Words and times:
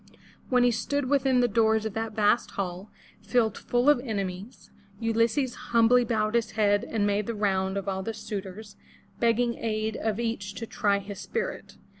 When 0.49 0.63
he 0.63 0.71
stood 0.71 1.11
within 1.11 1.41
the 1.41 1.47
doors 1.47 1.85
of 1.85 1.93
that 1.93 2.13
vast 2.13 2.49
hall, 2.57 2.89
filled 3.21 3.55
full 3.55 3.87
of 3.87 3.99
enemies, 3.99 4.71
Ulysses 4.99 5.53
humbly 5.53 6.03
bowed 6.03 6.33
his 6.33 6.53
head 6.53 6.83
and 6.83 7.05
made 7.05 7.27
the 7.27 7.35
round 7.35 7.77
of 7.77 7.87
all 7.87 8.01
the 8.01 8.15
suitors, 8.15 8.77
begging 9.19 9.59
aid 9.59 9.95
of 9.97 10.19
each 10.19 10.55
to 10.55 10.65
try 10.65 10.97
his 10.97 11.19
spirit. 11.19 11.77